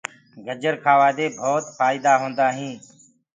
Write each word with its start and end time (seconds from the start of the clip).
گرجر 0.45 0.75
کآوآ 0.83 1.09
دي 1.17 1.25
ڀوتسآ 1.39 1.73
ڦآئيدآ 1.79 2.13
هوندآ 2.21 2.47
هينٚ۔ 2.57 2.79